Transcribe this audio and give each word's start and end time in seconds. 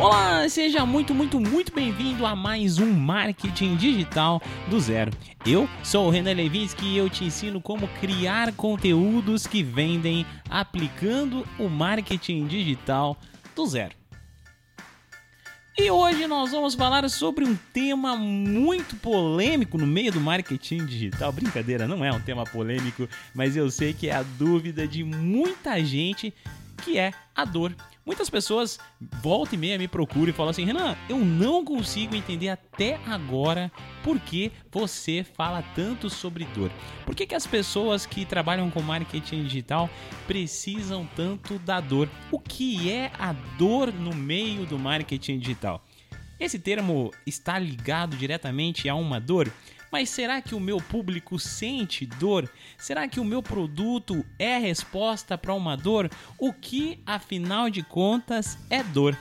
Olá, 0.00 0.48
seja 0.48 0.86
muito, 0.86 1.12
muito, 1.12 1.40
muito 1.40 1.72
bem-vindo 1.72 2.24
a 2.24 2.36
mais 2.36 2.78
um 2.78 2.92
Marketing 2.92 3.74
Digital 3.74 4.40
do 4.70 4.78
Zero. 4.78 5.10
Eu 5.44 5.68
sou 5.82 6.06
o 6.06 6.10
Renan 6.10 6.34
Levinsky 6.34 6.86
e 6.86 6.96
eu 6.96 7.10
te 7.10 7.24
ensino 7.24 7.60
como 7.60 7.88
criar 8.00 8.52
conteúdos 8.52 9.44
que 9.44 9.60
vendem 9.60 10.24
aplicando 10.48 11.44
o 11.58 11.68
marketing 11.68 12.46
digital 12.46 13.16
do 13.56 13.66
zero. 13.66 13.92
E 15.76 15.90
hoje 15.90 16.28
nós 16.28 16.52
vamos 16.52 16.74
falar 16.74 17.08
sobre 17.10 17.44
um 17.44 17.56
tema 17.72 18.14
muito 18.16 18.94
polêmico 18.96 19.76
no 19.76 19.86
meio 19.86 20.12
do 20.12 20.20
marketing 20.20 20.86
digital. 20.86 21.32
Brincadeira, 21.32 21.88
não 21.88 22.04
é 22.04 22.12
um 22.12 22.20
tema 22.20 22.44
polêmico, 22.44 23.08
mas 23.34 23.56
eu 23.56 23.68
sei 23.68 23.92
que 23.92 24.08
é 24.08 24.14
a 24.14 24.22
dúvida 24.22 24.86
de 24.86 25.02
muita 25.02 25.84
gente, 25.84 26.32
que 26.88 26.98
é 26.98 27.12
a 27.36 27.44
dor. 27.44 27.76
Muitas 28.04 28.30
pessoas 28.30 28.78
volta 29.22 29.54
e 29.54 29.58
meia 29.58 29.76
me 29.76 29.86
procuram 29.86 30.30
e 30.30 30.32
falam 30.32 30.50
assim: 30.50 30.64
Renan, 30.64 30.96
eu 31.08 31.18
não 31.18 31.62
consigo 31.62 32.16
entender 32.16 32.48
até 32.48 32.98
agora 33.06 33.70
por 34.02 34.18
que 34.18 34.50
você 34.72 35.22
fala 35.22 35.62
tanto 35.74 36.08
sobre 36.08 36.46
dor. 36.46 36.70
Por 37.04 37.14
que, 37.14 37.26
que 37.26 37.34
as 37.34 37.46
pessoas 37.46 38.06
que 38.06 38.24
trabalham 38.24 38.70
com 38.70 38.80
marketing 38.80 39.42
digital 39.42 39.90
precisam 40.26 41.06
tanto 41.14 41.58
da 41.58 41.80
dor? 41.80 42.08
O 42.32 42.40
que 42.40 42.90
é 42.90 43.12
a 43.18 43.34
dor 43.58 43.92
no 43.92 44.14
meio 44.14 44.64
do 44.64 44.78
marketing 44.78 45.38
digital? 45.38 45.84
Esse 46.40 46.58
termo 46.58 47.12
está 47.26 47.58
ligado 47.58 48.16
diretamente 48.16 48.88
a 48.88 48.94
uma 48.94 49.20
dor? 49.20 49.52
Mas 49.90 50.10
será 50.10 50.40
que 50.40 50.54
o 50.54 50.60
meu 50.60 50.78
público 50.78 51.38
sente 51.38 52.06
dor? 52.06 52.50
Será 52.76 53.08
que 53.08 53.20
o 53.20 53.24
meu 53.24 53.42
produto 53.42 54.24
é 54.38 54.58
resposta 54.58 55.38
para 55.38 55.54
uma 55.54 55.76
dor? 55.76 56.10
O 56.38 56.52
que, 56.52 57.00
afinal 57.06 57.70
de 57.70 57.82
contas, 57.82 58.58
é 58.68 58.82
dor? 58.82 59.16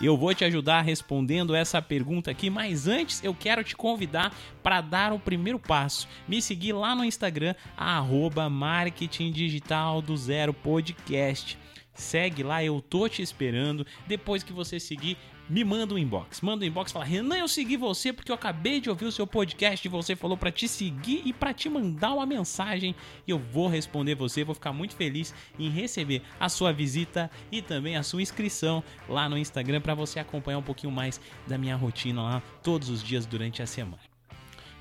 Eu 0.00 0.16
vou 0.16 0.32
te 0.32 0.44
ajudar 0.44 0.82
respondendo 0.82 1.56
essa 1.56 1.82
pergunta 1.82 2.30
aqui, 2.30 2.48
mas 2.48 2.86
antes 2.86 3.22
eu 3.24 3.34
quero 3.34 3.64
te 3.64 3.74
convidar 3.74 4.32
para 4.62 4.80
dar 4.80 5.12
o 5.12 5.18
primeiro 5.18 5.58
passo. 5.58 6.08
Me 6.28 6.40
seguir 6.40 6.72
lá 6.72 6.94
no 6.94 7.04
Instagram, 7.04 7.54
arroba 7.76 8.48
Marketing 8.48 9.32
Digital 9.32 10.00
do 10.00 10.16
Zero 10.16 10.54
Podcast. 10.54 11.58
Segue 11.92 12.44
lá, 12.44 12.62
eu 12.62 12.80
tô 12.80 13.08
te 13.08 13.22
esperando. 13.22 13.84
Depois 14.06 14.44
que 14.44 14.52
você 14.52 14.78
seguir, 14.78 15.18
me 15.48 15.64
manda 15.64 15.94
um 15.94 15.98
inbox. 15.98 16.40
Manda 16.40 16.64
um 16.64 16.68
inbox 16.68 16.90
e 16.90 16.92
fala: 16.92 17.04
Renan, 17.04 17.36
eu 17.36 17.48
segui 17.48 17.76
você 17.76 18.12
porque 18.12 18.30
eu 18.30 18.34
acabei 18.34 18.80
de 18.80 18.90
ouvir 18.90 19.06
o 19.06 19.12
seu 19.12 19.26
podcast 19.26 19.86
e 19.86 19.90
você 19.90 20.14
falou 20.14 20.36
para 20.36 20.52
te 20.52 20.68
seguir 20.68 21.22
e 21.24 21.32
para 21.32 21.54
te 21.54 21.68
mandar 21.68 22.12
uma 22.12 22.26
mensagem. 22.26 22.94
Eu 23.26 23.38
vou 23.38 23.68
responder 23.68 24.14
você. 24.14 24.44
Vou 24.44 24.54
ficar 24.54 24.72
muito 24.72 24.94
feliz 24.94 25.34
em 25.58 25.70
receber 25.70 26.22
a 26.38 26.48
sua 26.48 26.72
visita 26.72 27.30
e 27.50 27.62
também 27.62 27.96
a 27.96 28.02
sua 28.02 28.22
inscrição 28.22 28.82
lá 29.08 29.28
no 29.28 29.38
Instagram 29.38 29.80
para 29.80 29.94
você 29.94 30.18
acompanhar 30.18 30.58
um 30.58 30.62
pouquinho 30.62 30.92
mais 30.92 31.20
da 31.46 31.56
minha 31.56 31.76
rotina 31.76 32.22
lá 32.22 32.42
todos 32.62 32.88
os 32.90 33.02
dias 33.02 33.24
durante 33.24 33.62
a 33.62 33.66
semana. 33.66 33.98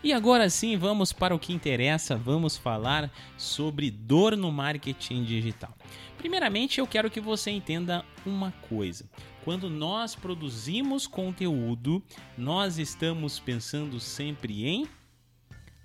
E 0.03 0.13
agora 0.13 0.47
sim, 0.49 0.77
vamos 0.77 1.11
para 1.11 1.33
o 1.33 1.39
que 1.39 1.51
interessa, 1.51 2.15
vamos 2.15 2.55
falar 2.55 3.11
sobre 3.35 3.89
dor 3.89 4.37
no 4.37 4.51
marketing 4.51 5.23
digital. 5.23 5.75
Primeiramente, 6.17 6.79
eu 6.79 6.87
quero 6.87 7.09
que 7.09 7.19
você 7.19 7.49
entenda 7.49 8.05
uma 8.25 8.51
coisa. 8.69 9.05
Quando 9.47 9.69
nós 9.69 10.13
produzimos 10.13 11.07
conteúdo, 11.07 12.03
nós 12.37 12.77
estamos 12.77 13.39
pensando 13.39 13.97
sempre 13.97 14.67
em 14.67 14.85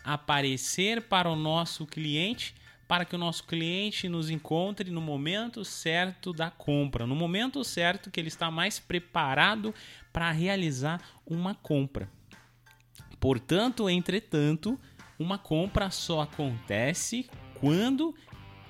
aparecer 0.03 1.03
para 1.03 1.31
o 1.31 1.37
nosso 1.37 1.87
cliente, 1.87 2.57
para 2.89 3.05
que 3.05 3.15
o 3.15 3.19
nosso 3.19 3.45
cliente 3.45 4.09
nos 4.09 4.31
encontre 4.31 4.91
no 4.91 5.01
momento 5.01 5.65
certo 5.65 6.33
da 6.33 6.51
compra, 6.51 7.07
no 7.07 7.15
momento 7.15 7.63
certo 7.63 8.11
que 8.11 8.19
ele 8.19 8.27
está 8.27 8.51
mais 8.51 8.81
preparado 8.81 9.73
para 10.13 10.33
realizar 10.33 11.01
uma 11.25 11.55
compra. 11.55 12.11
Portanto, 13.21 13.89
entretanto, 13.89 14.77
uma 15.17 15.39
compra 15.39 15.89
só 15.89 16.23
acontece 16.23 17.31
quando 17.61 18.13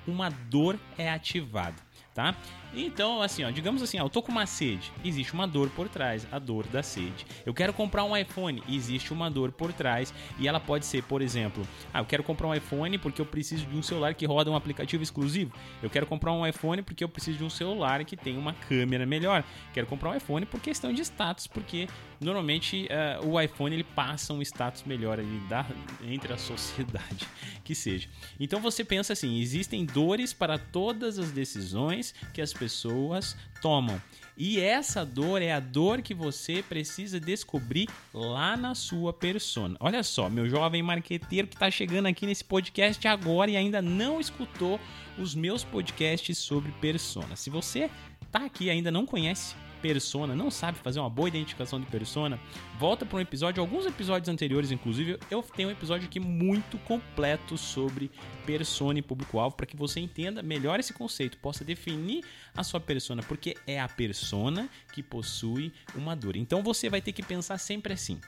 uma 0.05 0.29
dor 0.29 0.79
é 0.99 1.09
ativada, 1.09 1.81
tá? 2.13 2.35
Então, 2.75 3.21
assim, 3.21 3.43
ó, 3.43 3.51
digamos 3.51 3.83
assim, 3.83 3.99
ó, 3.99 4.05
eu 4.05 4.09
tô 4.09 4.21
com 4.21 4.31
uma 4.31 4.47
sede, 4.47 4.91
existe 5.05 5.33
uma 5.33 5.47
dor 5.47 5.69
por 5.69 5.87
trás, 5.87 6.27
a 6.31 6.39
dor 6.39 6.65
da 6.67 6.81
sede. 6.81 7.25
Eu 7.45 7.53
quero 7.53 7.71
comprar 7.71 8.03
um 8.03 8.17
iPhone, 8.17 8.63
existe 8.67 9.13
uma 9.13 9.29
dor 9.29 9.51
por 9.51 9.71
trás, 9.71 10.13
e 10.39 10.47
ela 10.47 10.59
pode 10.59 10.85
ser, 10.85 11.03
por 11.03 11.21
exemplo, 11.21 11.65
ah, 11.93 11.99
eu 11.99 12.05
quero 12.05 12.23
comprar 12.23 12.47
um 12.47 12.53
iPhone 12.53 12.97
porque 12.97 13.21
eu 13.21 13.25
preciso 13.25 13.65
de 13.67 13.77
um 13.77 13.83
celular 13.83 14.15
que 14.15 14.25
roda 14.25 14.49
um 14.49 14.55
aplicativo 14.55 15.03
exclusivo. 15.03 15.53
Eu 15.83 15.89
quero 15.89 16.07
comprar 16.07 16.33
um 16.33 16.45
iPhone 16.45 16.81
porque 16.81 17.03
eu 17.03 17.09
preciso 17.09 17.37
de 17.37 17.43
um 17.43 17.49
celular 17.49 18.03
que 18.05 18.17
tem 18.17 18.37
uma 18.37 18.53
câmera 18.53 19.05
melhor. 19.05 19.43
Quero 19.71 19.85
comprar 19.85 20.09
um 20.09 20.15
iPhone 20.15 20.45
por 20.45 20.59
questão 20.59 20.91
de 20.91 21.01
status, 21.01 21.45
porque 21.45 21.87
normalmente 22.23 22.87
uh, 23.21 23.27
o 23.27 23.39
iPhone 23.39 23.75
ele 23.75 23.83
passa 23.83 24.33
um 24.33 24.41
status 24.41 24.83
melhor 24.83 25.19
ali 25.19 25.39
da, 25.49 25.65
entre 26.03 26.33
a 26.33 26.37
sociedade, 26.37 27.27
que 27.63 27.73
seja. 27.75 28.07
Então 28.39 28.59
você 28.59 28.83
pensa 28.83 29.13
assim, 29.13 29.39
existem 29.39 29.85
dores 29.85 30.33
para 30.33 30.57
todas 30.57 31.17
as 31.19 31.31
decisões 31.31 32.13
que 32.33 32.41
as 32.41 32.53
pessoas 32.53 33.35
tomam. 33.61 34.01
E 34.35 34.59
essa 34.59 35.05
dor 35.05 35.41
é 35.41 35.53
a 35.53 35.59
dor 35.59 36.01
que 36.01 36.13
você 36.13 36.63
precisa 36.63 37.19
descobrir 37.19 37.87
lá 38.13 38.57
na 38.57 38.73
sua 38.73 39.13
persona. 39.13 39.77
Olha 39.79 40.01
só, 40.01 40.29
meu 40.29 40.49
jovem 40.49 40.81
marqueteiro 40.81 41.47
que 41.47 41.55
está 41.55 41.69
chegando 41.69 42.07
aqui 42.07 42.25
nesse 42.25 42.43
podcast 42.43 43.07
agora 43.07 43.51
e 43.51 43.57
ainda 43.57 43.81
não 43.81 44.19
escutou 44.19 44.79
os 45.17 45.35
meus 45.35 45.63
podcasts 45.63 46.37
sobre 46.37 46.71
persona. 46.73 47.35
Se 47.35 47.51
você 47.51 47.89
está 48.23 48.45
aqui 48.45 48.65
e 48.65 48.69
ainda 48.71 48.89
não 48.89 49.05
conhece 49.05 49.55
persona, 49.83 50.33
não 50.33 50.49
sabe 50.49 50.77
fazer 50.77 51.01
uma 51.01 51.09
boa 51.09 51.27
identificação 51.27 51.77
de 51.77 51.85
persona, 51.87 52.39
volta 52.79 53.05
para 53.05 53.17
um 53.17 53.19
episódio, 53.19 53.59
alguns 53.59 53.85
episódios 53.85 54.29
anteriores, 54.29 54.71
inclusive, 54.71 55.19
eu 55.29 55.43
tenho 55.43 55.67
um 55.67 55.71
episódio 55.73 56.07
aqui 56.07 56.21
muito 56.21 56.77
completo 56.79 57.57
sobre 57.57 58.09
persona 58.45 58.99
e 58.99 59.01
público-alvo 59.01 59.57
para 59.57 59.65
que 59.65 59.75
você 59.75 59.99
entenda 59.99 60.41
melhor 60.41 60.79
esse 60.79 60.93
conceito, 60.93 61.37
possa 61.39 61.65
definir 61.65 62.23
a 62.55 62.63
sua 62.63 62.79
persona, 62.79 63.21
porque 63.23 63.57
é 63.67 63.77
a 63.77 63.89
persona 63.89 64.69
que 64.93 65.03
possui 65.03 65.73
uma 65.95 66.15
dor. 66.15 66.37
Então 66.37 66.63
você 66.63 66.89
vai 66.89 67.01
ter 67.01 67.11
que 67.11 67.21
pensar 67.21 67.57
sempre 67.57 67.91
assim: 67.91 68.21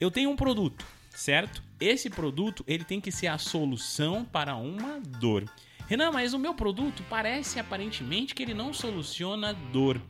eu 0.00 0.10
tenho 0.10 0.28
um 0.28 0.34
produto, 0.34 0.84
certo? 1.10 1.62
Esse 1.78 2.10
produto 2.10 2.64
ele 2.66 2.82
tem 2.82 3.00
que 3.00 3.12
ser 3.12 3.28
a 3.28 3.38
solução 3.38 4.24
para 4.24 4.56
uma 4.56 4.98
dor. 4.98 5.48
Renan, 5.86 6.10
mas 6.10 6.32
o 6.32 6.38
meu 6.38 6.54
produto 6.54 7.04
parece 7.08 7.60
aparentemente 7.60 8.34
que 8.34 8.42
ele 8.42 8.54
não 8.54 8.72
soluciona 8.72 9.52
dor. 9.52 10.00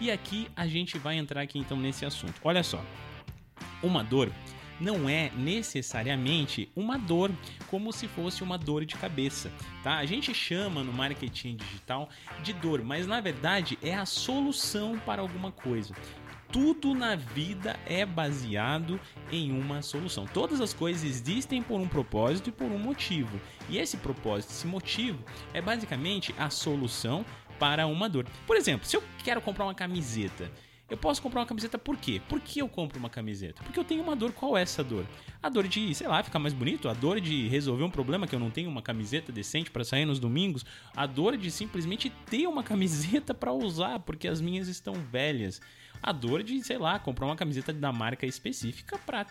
E 0.00 0.10
aqui 0.10 0.48
a 0.56 0.66
gente 0.66 0.98
vai 0.98 1.16
entrar 1.16 1.42
aqui 1.42 1.58
então 1.58 1.76
nesse 1.76 2.04
assunto. 2.04 2.34
Olha 2.42 2.62
só, 2.62 2.84
uma 3.82 4.02
dor 4.02 4.32
não 4.80 5.08
é 5.08 5.30
necessariamente 5.36 6.68
uma 6.74 6.98
dor 6.98 7.30
como 7.68 7.92
se 7.92 8.08
fosse 8.08 8.42
uma 8.42 8.58
dor 8.58 8.84
de 8.84 8.96
cabeça, 8.96 9.52
tá? 9.82 9.98
A 9.98 10.04
gente 10.04 10.34
chama 10.34 10.82
no 10.82 10.92
marketing 10.92 11.56
digital 11.56 12.08
de 12.42 12.52
dor, 12.52 12.82
mas 12.82 13.06
na 13.06 13.20
verdade 13.20 13.78
é 13.80 13.94
a 13.94 14.04
solução 14.04 14.98
para 14.98 15.22
alguma 15.22 15.52
coisa 15.52 15.94
tudo 16.52 16.94
na 16.94 17.16
vida 17.16 17.80
é 17.86 18.04
baseado 18.04 19.00
em 19.30 19.50
uma 19.50 19.80
solução. 19.80 20.26
Todas 20.26 20.60
as 20.60 20.74
coisas 20.74 21.02
existem 21.02 21.62
por 21.62 21.80
um 21.80 21.88
propósito 21.88 22.50
e 22.50 22.52
por 22.52 22.70
um 22.70 22.78
motivo. 22.78 23.40
E 23.70 23.78
esse 23.78 23.96
propósito, 23.96 24.50
esse 24.50 24.66
motivo, 24.66 25.24
é 25.54 25.62
basicamente 25.62 26.34
a 26.38 26.50
solução 26.50 27.24
para 27.62 27.86
uma 27.86 28.08
dor. 28.08 28.26
Por 28.44 28.56
exemplo, 28.56 28.84
se 28.84 28.96
eu 28.96 29.04
quero 29.22 29.40
comprar 29.40 29.64
uma 29.64 29.74
camiseta, 29.74 30.50
eu 30.90 30.96
posso 30.96 31.22
comprar 31.22 31.42
uma 31.42 31.46
camiseta 31.46 31.78
por 31.78 31.96
quê? 31.96 32.20
Por 32.28 32.40
que 32.40 32.58
eu 32.58 32.68
compro 32.68 32.98
uma 32.98 33.08
camiseta? 33.08 33.62
Porque 33.62 33.78
eu 33.78 33.84
tenho 33.84 34.02
uma 34.02 34.16
dor. 34.16 34.32
Qual 34.32 34.58
é 34.58 34.62
essa 34.62 34.82
dor? 34.82 35.06
A 35.40 35.48
dor 35.48 35.68
de, 35.68 35.94
sei 35.94 36.08
lá, 36.08 36.24
ficar 36.24 36.40
mais 36.40 36.52
bonito, 36.52 36.88
a 36.88 36.92
dor 36.92 37.20
de 37.20 37.46
resolver 37.46 37.84
um 37.84 37.90
problema 37.90 38.26
que 38.26 38.34
eu 38.34 38.40
não 38.40 38.50
tenho 38.50 38.68
uma 38.68 38.82
camiseta 38.82 39.30
decente 39.30 39.70
para 39.70 39.84
sair 39.84 40.04
nos 40.04 40.18
domingos, 40.18 40.66
a 40.96 41.06
dor 41.06 41.36
de 41.36 41.52
simplesmente 41.52 42.10
ter 42.28 42.48
uma 42.48 42.64
camiseta 42.64 43.32
para 43.32 43.52
usar 43.52 44.00
porque 44.00 44.26
as 44.26 44.40
minhas 44.40 44.66
estão 44.66 44.94
velhas. 44.94 45.60
A 46.02 46.10
dor 46.10 46.42
de, 46.42 46.60
sei 46.64 46.78
lá, 46.78 46.98
comprar 46.98 47.26
uma 47.26 47.36
camiseta 47.36 47.72
da 47.72 47.92
marca 47.92 48.26
específica 48.26 48.98
para 48.98 49.24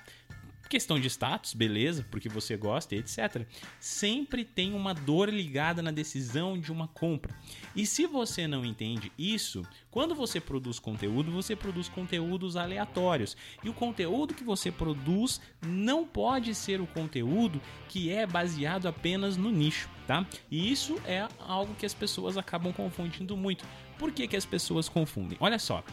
Questão 0.71 0.97
de 0.97 1.09
status, 1.09 1.53
beleza, 1.53 2.07
porque 2.09 2.29
você 2.29 2.55
gosta, 2.55 2.95
etc. 2.95 3.45
Sempre 3.77 4.45
tem 4.45 4.73
uma 4.73 4.93
dor 4.93 5.27
ligada 5.27 5.81
na 5.81 5.91
decisão 5.91 6.57
de 6.57 6.71
uma 6.71 6.87
compra. 6.87 7.37
E 7.75 7.85
se 7.85 8.07
você 8.07 8.47
não 8.47 8.63
entende 8.63 9.11
isso, 9.17 9.67
quando 9.89 10.15
você 10.15 10.39
produz 10.39 10.79
conteúdo, 10.79 11.29
você 11.29 11.57
produz 11.57 11.89
conteúdos 11.89 12.55
aleatórios. 12.55 13.35
E 13.61 13.67
o 13.67 13.73
conteúdo 13.73 14.33
que 14.33 14.45
você 14.45 14.71
produz 14.71 15.41
não 15.61 16.05
pode 16.07 16.55
ser 16.55 16.79
o 16.79 16.87
conteúdo 16.87 17.59
que 17.89 18.09
é 18.09 18.25
baseado 18.25 18.87
apenas 18.87 19.35
no 19.35 19.51
nicho, 19.51 19.89
tá? 20.07 20.25
E 20.49 20.71
isso 20.71 21.01
é 21.05 21.27
algo 21.37 21.75
que 21.75 21.85
as 21.85 21.93
pessoas 21.93 22.37
acabam 22.37 22.71
confundindo 22.71 23.35
muito. 23.35 23.65
Por 23.99 24.13
que, 24.13 24.25
que 24.25 24.37
as 24.37 24.45
pessoas 24.45 24.87
confundem? 24.87 25.37
Olha 25.41 25.59
só, 25.59 25.83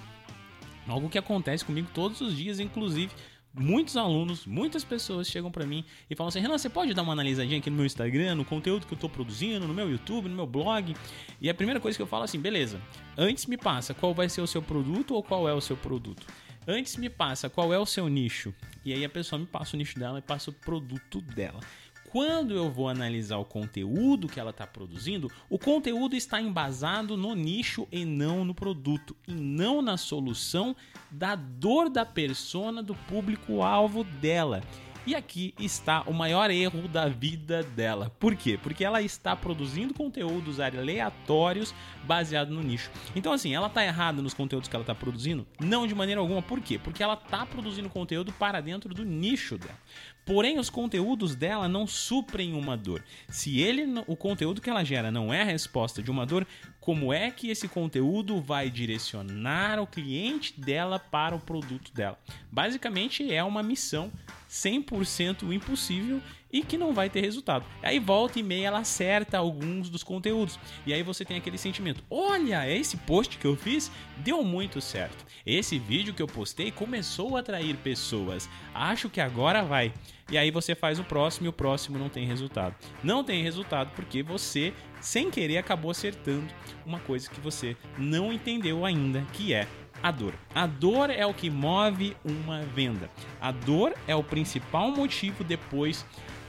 algo 0.86 1.08
que 1.08 1.18
acontece 1.18 1.64
comigo 1.64 1.88
todos 1.92 2.20
os 2.20 2.36
dias, 2.36 2.60
inclusive 2.60 3.12
muitos 3.58 3.96
alunos, 3.96 4.46
muitas 4.46 4.84
pessoas 4.84 5.28
chegam 5.28 5.50
para 5.50 5.66
mim 5.66 5.84
e 6.08 6.14
falam 6.14 6.28
assim: 6.28 6.40
Renan, 6.40 6.56
você 6.56 6.68
pode 6.68 6.94
dar 6.94 7.02
uma 7.02 7.12
analisadinha 7.12 7.58
aqui 7.58 7.68
no 7.70 7.76
meu 7.76 7.86
Instagram, 7.86 8.36
no 8.36 8.44
conteúdo 8.44 8.86
que 8.86 8.94
eu 8.94 8.98
tô 8.98 9.08
produzindo, 9.08 9.66
no 9.66 9.74
meu 9.74 9.90
YouTube, 9.90 10.28
no 10.28 10.36
meu 10.36 10.46
blog? 10.46 10.94
E 11.40 11.50
a 11.50 11.54
primeira 11.54 11.80
coisa 11.80 11.96
que 11.96 12.02
eu 12.02 12.06
falo 12.06 12.24
assim: 12.24 12.38
beleza, 12.38 12.80
antes 13.16 13.46
me 13.46 13.56
passa 13.56 13.92
qual 13.92 14.14
vai 14.14 14.28
ser 14.28 14.40
o 14.40 14.46
seu 14.46 14.62
produto 14.62 15.14
ou 15.14 15.22
qual 15.22 15.48
é 15.48 15.52
o 15.52 15.60
seu 15.60 15.76
produto. 15.76 16.26
Antes 16.66 16.96
me 16.96 17.08
passa 17.08 17.48
qual 17.48 17.72
é 17.72 17.78
o 17.78 17.86
seu 17.86 18.08
nicho. 18.08 18.54
E 18.84 18.92
aí 18.92 19.02
a 19.02 19.08
pessoa 19.08 19.38
me 19.38 19.46
passa 19.46 19.74
o 19.74 19.78
nicho 19.78 19.98
dela 19.98 20.18
e 20.18 20.22
passa 20.22 20.50
o 20.50 20.52
produto 20.52 21.20
dela. 21.22 21.60
Quando 22.10 22.54
eu 22.54 22.70
vou 22.70 22.88
analisar 22.88 23.36
o 23.36 23.44
conteúdo 23.44 24.28
que 24.28 24.40
ela 24.40 24.50
está 24.50 24.66
produzindo, 24.66 25.30
o 25.50 25.58
conteúdo 25.58 26.16
está 26.16 26.40
embasado 26.40 27.16
no 27.16 27.34
nicho 27.34 27.86
e 27.92 28.04
não 28.04 28.44
no 28.44 28.54
produto, 28.54 29.14
e 29.26 29.32
não 29.32 29.82
na 29.82 29.98
solução 29.98 30.74
da 31.10 31.34
dor 31.34 31.90
da 31.90 32.06
persona 32.06 32.82
do 32.82 32.94
público-alvo 32.94 34.04
dela. 34.04 34.62
E 35.08 35.14
aqui 35.14 35.54
está 35.58 36.02
o 36.02 36.12
maior 36.12 36.50
erro 36.50 36.86
da 36.86 37.08
vida 37.08 37.62
dela. 37.62 38.14
Por 38.20 38.36
quê? 38.36 38.58
Porque 38.62 38.84
ela 38.84 39.00
está 39.00 39.34
produzindo 39.34 39.94
conteúdos 39.94 40.60
aleatórios 40.60 41.74
baseado 42.04 42.50
no 42.50 42.62
nicho. 42.62 42.90
Então, 43.16 43.32
assim, 43.32 43.54
ela 43.54 43.68
está 43.68 43.82
errada 43.82 44.20
nos 44.20 44.34
conteúdos 44.34 44.68
que 44.68 44.76
ela 44.76 44.82
está 44.82 44.94
produzindo? 44.94 45.46
Não 45.58 45.86
de 45.86 45.94
maneira 45.94 46.20
alguma. 46.20 46.42
Por 46.42 46.60
quê? 46.60 46.78
Porque 46.78 47.02
ela 47.02 47.14
está 47.14 47.46
produzindo 47.46 47.88
conteúdo 47.88 48.34
para 48.34 48.60
dentro 48.60 48.92
do 48.92 49.02
nicho 49.02 49.56
dela. 49.56 49.78
Porém, 50.26 50.58
os 50.58 50.68
conteúdos 50.68 51.34
dela 51.34 51.66
não 51.66 51.86
suprem 51.86 52.52
uma 52.52 52.76
dor. 52.76 53.02
Se 53.30 53.62
ele, 53.62 53.86
o 54.06 54.14
conteúdo 54.14 54.60
que 54.60 54.68
ela 54.68 54.84
gera 54.84 55.10
não 55.10 55.32
é 55.32 55.40
a 55.40 55.44
resposta 55.46 56.02
de 56.02 56.10
uma 56.10 56.26
dor, 56.26 56.46
como 56.88 57.12
é 57.12 57.30
que 57.30 57.50
esse 57.50 57.68
conteúdo 57.68 58.40
vai 58.40 58.70
direcionar 58.70 59.78
o 59.78 59.86
cliente 59.86 60.58
dela 60.58 60.98
para 60.98 61.36
o 61.36 61.38
produto 61.38 61.92
dela? 61.92 62.18
Basicamente 62.50 63.30
é 63.30 63.44
uma 63.44 63.62
missão 63.62 64.10
100% 64.48 65.52
impossível 65.52 66.22
e 66.52 66.62
que 66.62 66.78
não 66.78 66.92
vai 66.92 67.10
ter 67.10 67.20
resultado. 67.20 67.64
Aí 67.82 67.98
volta 67.98 68.38
e 68.38 68.42
meia 68.42 68.68
ela 68.68 68.78
acerta 68.80 69.38
alguns 69.38 69.88
dos 69.88 70.02
conteúdos. 70.02 70.58
E 70.86 70.92
aí 70.92 71.02
você 71.02 71.24
tem 71.24 71.36
aquele 71.36 71.58
sentimento: 71.58 72.02
olha, 72.10 72.68
esse 72.70 72.96
post 72.96 73.38
que 73.38 73.46
eu 73.46 73.56
fiz 73.56 73.90
deu 74.18 74.42
muito 74.42 74.80
certo. 74.80 75.26
Esse 75.44 75.78
vídeo 75.78 76.12
que 76.12 76.22
eu 76.22 76.26
postei 76.26 76.70
começou 76.70 77.36
a 77.36 77.40
atrair 77.40 77.76
pessoas. 77.76 78.48
Acho 78.74 79.08
que 79.08 79.20
agora 79.20 79.62
vai. 79.62 79.92
E 80.30 80.36
aí 80.36 80.50
você 80.50 80.74
faz 80.74 80.98
o 80.98 81.04
próximo 81.04 81.46
e 81.46 81.48
o 81.48 81.52
próximo 81.52 81.98
não 81.98 82.10
tem 82.10 82.26
resultado. 82.26 82.74
Não 83.02 83.24
tem 83.24 83.42
resultado 83.42 83.92
porque 83.94 84.22
você, 84.22 84.74
sem 85.00 85.30
querer, 85.30 85.56
acabou 85.56 85.90
acertando 85.90 86.46
uma 86.84 86.98
coisa 87.00 87.30
que 87.30 87.40
você 87.40 87.76
não 87.96 88.30
entendeu 88.30 88.84
ainda, 88.84 89.22
que 89.32 89.54
é 89.54 89.66
a 90.02 90.10
dor. 90.10 90.34
A 90.54 90.66
dor 90.66 91.10
é 91.10 91.26
o 91.26 91.34
que 91.34 91.50
move 91.50 92.16
uma 92.24 92.62
venda. 92.62 93.10
A 93.40 93.50
dor 93.50 93.94
é 94.06 94.14
o 94.14 94.22
principal 94.22 94.90
motivo 94.90 95.42
depois 95.42 96.04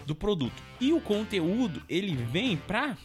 do 0.09 0.15
produto. 0.15 0.61
E 0.81 0.91
o 0.91 0.99
conteúdo, 0.99 1.81
ele 1.87 2.15
vem 2.15 2.57
para 2.57 2.97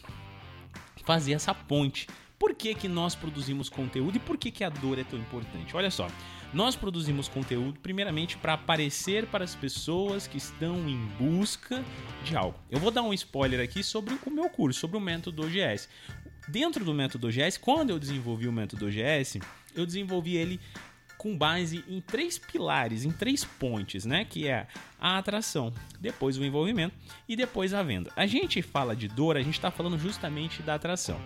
fazer 1.05 1.33
essa 1.33 1.53
ponte. 1.53 2.07
Por 2.37 2.53
que, 2.53 2.75
que 2.75 2.87
nós 2.87 3.15
produzimos 3.15 3.69
conteúdo 3.69 4.17
e 4.17 4.19
por 4.19 4.37
que, 4.37 4.51
que 4.51 4.63
a 4.63 4.69
dor 4.69 4.99
é 4.99 5.03
tão 5.03 5.17
importante? 5.17 5.75
Olha 5.75 5.89
só, 5.89 6.07
nós 6.53 6.75
produzimos 6.75 7.29
conteúdo 7.29 7.79
primeiramente 7.79 8.37
para 8.37 8.53
aparecer 8.53 9.27
para 9.27 9.43
as 9.43 9.55
pessoas 9.55 10.27
que 10.27 10.37
estão 10.37 10.89
em 10.89 10.97
busca 11.17 11.83
de 12.23 12.35
algo. 12.35 12.59
Eu 12.69 12.79
vou 12.79 12.91
dar 12.91 13.03
um 13.03 13.13
spoiler 13.13 13.61
aqui 13.61 13.83
sobre 13.83 14.17
o 14.25 14.31
meu 14.31 14.49
curso, 14.49 14.79
sobre 14.79 14.97
o 14.97 14.99
método 14.99 15.43
OGS. 15.43 15.87
Dentro 16.47 16.83
do 16.83 16.93
método 16.93 17.27
OGS, 17.27 17.57
quando 17.57 17.91
eu 17.91 17.99
desenvolvi 17.99 18.47
o 18.47 18.51
método 18.51 18.87
OGS, 18.87 19.39
eu 19.73 19.85
desenvolvi 19.85 20.35
ele 20.35 20.59
com 21.25 21.35
base 21.35 21.83
em 21.89 21.99
três 21.99 22.37
pilares, 22.37 23.03
em 23.03 23.09
três 23.09 23.43
pontes, 23.43 24.05
né? 24.05 24.23
Que 24.23 24.47
é 24.47 24.67
a 25.01 25.17
atração, 25.17 25.73
depois 25.99 26.37
o 26.37 26.45
envolvimento 26.45 26.93
e 27.27 27.35
depois 27.35 27.73
a 27.73 27.81
venda. 27.81 28.11
A 28.15 28.27
gente 28.27 28.61
fala 28.61 28.95
de 28.95 29.07
dor, 29.07 29.35
a 29.35 29.41
gente 29.41 29.55
está 29.55 29.71
falando 29.71 29.97
justamente 29.97 30.61
da 30.61 30.75
atração. 30.75 31.19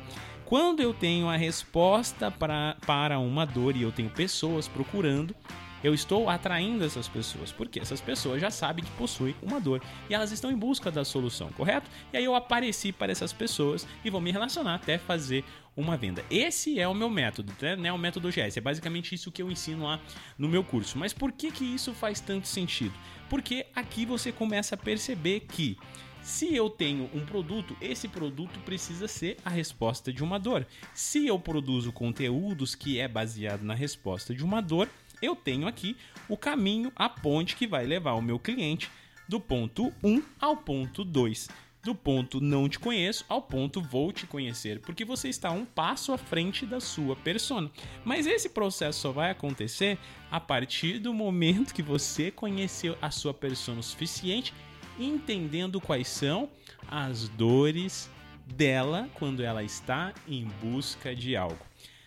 Quando 0.45 0.79
eu 0.79 0.93
tenho 0.93 1.27
a 1.27 1.35
resposta 1.35 2.31
pra, 2.31 2.77
para 2.85 3.19
uma 3.19 3.45
dor 3.45 3.75
e 3.75 3.81
eu 3.81 3.91
tenho 3.91 4.09
pessoas 4.09 4.69
procurando, 4.69 5.35
eu 5.83 5.93
estou 5.93 6.29
atraindo 6.29 6.85
essas 6.85 7.09
pessoas, 7.09 7.51
porque 7.51 7.79
essas 7.79 7.99
pessoas 7.99 8.39
já 8.39 8.49
sabem 8.49 8.83
que 8.83 8.91
possuem 8.91 9.35
uma 9.41 9.59
dor 9.59 9.81
e 10.09 10.13
elas 10.13 10.31
estão 10.31 10.49
em 10.49 10.57
busca 10.57 10.89
da 10.89 11.03
solução, 11.03 11.49
correto? 11.49 11.89
E 12.13 12.17
aí 12.17 12.23
eu 12.23 12.35
apareci 12.35 12.93
para 12.93 13.11
essas 13.11 13.33
pessoas 13.33 13.85
e 14.03 14.09
vou 14.09 14.21
me 14.21 14.31
relacionar 14.31 14.75
até 14.75 14.97
fazer 14.97 15.43
uma 15.79 15.97
venda. 15.97 16.23
Esse 16.29 16.79
é 16.79 16.87
o 16.87 16.93
meu 16.93 17.09
método, 17.09 17.53
né? 17.77 17.91
O 17.91 17.97
método 17.97 18.29
GS. 18.29 18.57
É 18.57 18.61
basicamente 18.61 19.15
isso 19.15 19.31
que 19.31 19.41
eu 19.41 19.49
ensino 19.49 19.85
lá 19.85 19.99
no 20.37 20.49
meu 20.49 20.63
curso. 20.63 20.97
Mas 20.97 21.13
por 21.13 21.31
que 21.31 21.51
que 21.51 21.63
isso 21.63 21.93
faz 21.93 22.19
tanto 22.19 22.47
sentido? 22.47 22.93
Porque 23.29 23.65
aqui 23.75 24.05
você 24.05 24.31
começa 24.31 24.75
a 24.75 24.77
perceber 24.77 25.41
que 25.41 25.77
se 26.21 26.53
eu 26.53 26.69
tenho 26.69 27.09
um 27.13 27.25
produto, 27.25 27.75
esse 27.79 28.07
produto 28.07 28.59
precisa 28.59 29.07
ser 29.07 29.37
a 29.43 29.49
resposta 29.49 30.11
de 30.11 30.23
uma 30.23 30.37
dor. 30.37 30.67
Se 30.93 31.25
eu 31.25 31.39
produzo 31.39 31.91
conteúdos 31.91 32.75
que 32.75 32.99
é 32.99 33.07
baseado 33.07 33.63
na 33.63 33.73
resposta 33.73 34.35
de 34.35 34.43
uma 34.43 34.61
dor, 34.61 34.89
eu 35.21 35.35
tenho 35.35 35.67
aqui 35.67 35.95
o 36.27 36.37
caminho, 36.37 36.91
a 36.95 37.07
ponte 37.09 37.55
que 37.55 37.65
vai 37.65 37.85
levar 37.85 38.13
o 38.13 38.21
meu 38.21 38.37
cliente 38.37 38.89
do 39.27 39.39
ponto 39.39 39.93
1 40.03 40.21
ao 40.39 40.57
ponto 40.57 41.03
2. 41.03 41.47
Do 41.81 41.95
ponto 41.95 42.41
não 42.41 42.67
te 42.67 42.77
conheço 42.77 43.23
ao 43.29 43.41
ponto 43.41 43.81
vou 43.81 44.11
te 44.11 44.27
conhecer, 44.27 44.81
porque 44.81 45.05
você 45.05 45.29
está 45.29 45.49
um 45.51 45.63
passo 45.63 46.11
à 46.11 46.17
frente 46.17 46.65
da 46.65 46.81
sua 46.81 47.15
persona. 47.15 47.71
Mas 48.03 48.27
esse 48.27 48.49
processo 48.49 48.99
só 48.99 49.11
vai 49.11 49.31
acontecer 49.31 49.97
a 50.29 50.41
partir 50.41 50.99
do 50.99 51.13
momento 51.13 51.73
que 51.73 51.81
você 51.81 52.31
conheceu 52.31 52.97
a 53.01 53.09
sua 53.09 53.33
persona 53.33 53.79
o 53.79 53.83
suficiente, 53.83 54.53
entendendo 54.99 55.79
quais 55.79 56.09
são 56.09 56.49
as 56.85 57.29
dores 57.29 58.09
dela 58.45 59.09
quando 59.13 59.41
ela 59.41 59.63
está 59.63 60.13
em 60.27 60.45
busca 60.61 61.15
de 61.15 61.37
algo. 61.37 61.65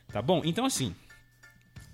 Tá 0.09 0.21
bom? 0.21 0.43
Então 0.45 0.67
assim, 0.67 0.95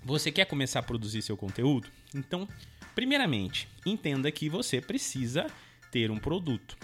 você 0.02 0.32
quer 0.32 0.46
começar 0.46 0.80
a 0.80 0.82
produzir 0.82 1.22
seu 1.22 1.36
conteúdo? 1.36 1.88
Então, 2.12 2.48
primeiramente, 2.94 3.68
entenda 3.86 4.32
que 4.32 4.48
você 4.48 4.80
precisa 4.80 5.46
ter 5.92 6.10
um 6.10 6.18
produto. 6.18 6.76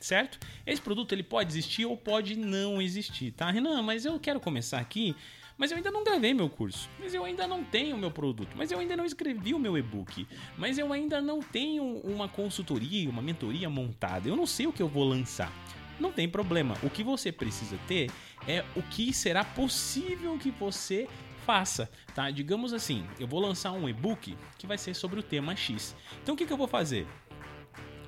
Certo? 0.00 0.38
Esse 0.64 0.80
produto 0.80 1.12
ele 1.12 1.22
pode 1.22 1.50
existir 1.50 1.84
ou 1.84 1.96
pode 1.96 2.36
não 2.36 2.80
existir, 2.80 3.32
tá? 3.32 3.50
Renan, 3.50 3.82
mas 3.82 4.04
eu 4.04 4.18
quero 4.20 4.38
começar 4.38 4.78
aqui, 4.78 5.16
mas 5.56 5.72
eu 5.72 5.76
ainda 5.76 5.90
não 5.90 6.04
gravei 6.04 6.32
meu 6.32 6.48
curso, 6.48 6.88
mas 7.00 7.12
eu 7.12 7.24
ainda 7.24 7.44
não 7.44 7.64
tenho 7.64 7.96
meu 7.96 8.12
produto, 8.12 8.50
mas 8.56 8.70
eu 8.70 8.78
ainda 8.78 8.96
não 8.96 9.04
escrevi 9.04 9.54
o 9.54 9.58
meu 9.58 9.76
e-book, 9.76 10.24
mas 10.56 10.78
eu 10.78 10.92
ainda 10.92 11.20
não 11.20 11.40
tenho 11.40 11.82
uma 12.04 12.28
consultoria, 12.28 13.10
uma 13.10 13.20
mentoria 13.20 13.68
montada, 13.68 14.28
eu 14.28 14.36
não 14.36 14.46
sei 14.46 14.68
o 14.68 14.72
que 14.72 14.80
eu 14.80 14.88
vou 14.88 15.02
lançar. 15.02 15.52
Não 15.98 16.12
tem 16.12 16.28
problema. 16.28 16.76
O 16.80 16.88
que 16.88 17.02
você 17.02 17.32
precisa 17.32 17.76
ter 17.88 18.08
é 18.46 18.64
o 18.76 18.82
que 18.82 19.12
será 19.12 19.44
possível 19.44 20.38
que 20.38 20.52
você 20.52 21.08
faça, 21.44 21.90
tá? 22.14 22.30
Digamos 22.30 22.72
assim, 22.72 23.04
eu 23.18 23.26
vou 23.26 23.40
lançar 23.40 23.72
um 23.72 23.88
e-book 23.88 24.36
que 24.56 24.66
vai 24.66 24.78
ser 24.78 24.94
sobre 24.94 25.18
o 25.18 25.22
tema 25.24 25.56
X. 25.56 25.96
Então 26.22 26.36
o 26.36 26.38
que, 26.38 26.46
que 26.46 26.52
eu 26.52 26.56
vou 26.56 26.68
fazer? 26.68 27.04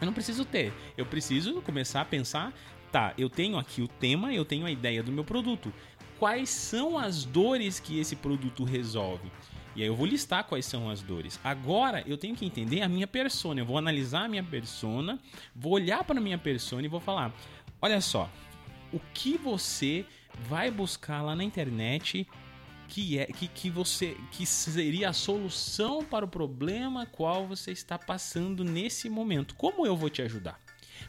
Eu 0.00 0.06
não 0.06 0.12
preciso 0.12 0.44
ter, 0.44 0.72
eu 0.96 1.04
preciso 1.04 1.60
começar 1.62 2.00
a 2.00 2.04
pensar, 2.04 2.52
tá, 2.90 3.12
eu 3.18 3.28
tenho 3.28 3.58
aqui 3.58 3.82
o 3.82 3.88
tema, 3.88 4.32
eu 4.32 4.44
tenho 4.44 4.66
a 4.66 4.70
ideia 4.70 5.02
do 5.02 5.12
meu 5.12 5.24
produto. 5.24 5.72
Quais 6.18 6.50
são 6.50 6.98
as 6.98 7.24
dores 7.24 7.80
que 7.80 7.98
esse 7.98 8.16
produto 8.16 8.64
resolve? 8.64 9.30
E 9.74 9.82
aí 9.82 9.88
eu 9.88 9.94
vou 9.94 10.06
listar 10.06 10.44
quais 10.44 10.66
são 10.66 10.90
as 10.90 11.00
dores. 11.00 11.38
Agora 11.44 12.02
eu 12.06 12.18
tenho 12.18 12.34
que 12.34 12.44
entender 12.44 12.82
a 12.82 12.88
minha 12.88 13.06
persona. 13.06 13.60
Eu 13.60 13.64
vou 13.64 13.78
analisar 13.78 14.24
a 14.24 14.28
minha 14.28 14.42
persona, 14.42 15.18
vou 15.54 15.72
olhar 15.72 16.02
para 16.04 16.18
a 16.18 16.22
minha 16.22 16.38
persona 16.38 16.84
e 16.84 16.88
vou 16.88 17.00
falar: 17.00 17.32
olha 17.80 18.00
só, 18.00 18.28
o 18.92 19.00
que 19.14 19.38
você 19.38 20.04
vai 20.48 20.70
buscar 20.70 21.22
lá 21.22 21.36
na 21.36 21.44
internet 21.44 22.26
que 22.90 23.18
é 23.18 23.26
que, 23.26 23.46
que 23.46 23.70
você 23.70 24.16
que 24.32 24.44
seria 24.44 25.10
a 25.10 25.12
solução 25.12 26.04
para 26.04 26.24
o 26.24 26.28
problema 26.28 27.06
qual 27.06 27.46
você 27.46 27.70
está 27.70 27.96
passando 27.96 28.64
nesse 28.64 29.08
momento. 29.08 29.54
Como 29.54 29.86
eu 29.86 29.96
vou 29.96 30.10
te 30.10 30.20
ajudar? 30.20 30.60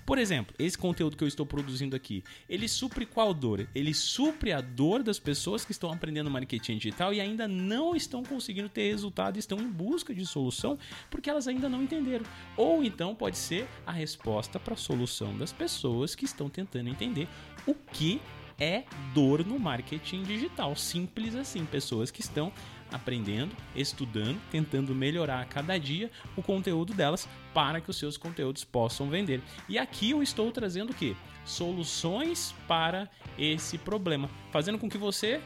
Por 0.06 0.18
exemplo, 0.18 0.56
esse 0.58 0.78
conteúdo 0.78 1.18
que 1.18 1.24
eu 1.24 1.28
estou 1.28 1.46
produzindo 1.46 1.96
aqui, 1.96 2.24
ele 2.48 2.68
supre 2.68 3.06
qual 3.06 3.34
dor? 3.34 3.68
Ele 3.76 3.94
supre 3.94 4.54
a 4.54 4.62
dor 4.62 5.04
das 5.04 5.20
pessoas 5.20 5.66
que 5.66 5.72
estão 5.72 5.92
aprendendo 5.92 6.30
marketing 6.30 6.78
digital 6.78 7.14
e 7.14 7.20
ainda 7.20 7.48
não 7.48 7.96
estão 7.96 8.24
conseguindo 8.24 8.70
ter 8.70 8.90
resultado, 8.90 9.38
estão 9.38 9.60
em 9.60 9.68
busca 9.68 10.14
de 10.14 10.26
solução 10.26 10.78
porque 11.10 11.30
elas 11.30 11.48
ainda 11.48 11.68
não 11.68 11.84
entenderam. 11.84 12.26
Ou 12.56 12.84
então 12.84 13.14
pode 13.14 13.38
ser 13.38 13.68
a 13.86 13.92
resposta 13.92 14.60
para 14.60 14.76
a 14.76 14.78
solução 14.78 15.38
das 15.38 15.52
pessoas 15.52 16.16
que 16.16 16.26
estão 16.26 16.50
tentando 16.50 16.90
entender 16.90 17.28
o 17.68 17.74
que 17.74 18.22
é 18.62 18.84
dor 19.12 19.44
no 19.44 19.60
marketing 19.60 20.22
digital. 20.22 20.76
Simples 20.76 21.36
assim. 21.36 21.66
Pessoas 21.66 22.12
que 22.12 22.22
estão 22.22 22.54
aprendendo, 22.92 23.56
estudando, 23.76 24.40
tentando 24.52 24.94
melhorar 24.94 25.42
a 25.42 25.46
cada 25.46 25.78
dia 25.80 26.12
o 26.38 26.44
conteúdo 26.44 26.94
delas 26.94 27.28
para 27.54 27.82
que 27.82 27.90
os 27.90 27.98
seus 27.98 28.18
conteúdos 28.18 28.64
possam 28.64 29.10
vender. 29.10 29.42
E 29.68 29.80
aqui 29.80 30.12
eu 30.12 30.22
estou 30.22 30.52
trazendo 30.52 30.92
o 30.92 30.94
que? 30.94 31.16
Soluções 31.44 32.54
para 32.68 33.10
esse 33.38 33.78
problema, 33.78 34.30
fazendo 34.52 34.78
com 34.78 34.90
que 34.90 34.98
você 34.98 35.42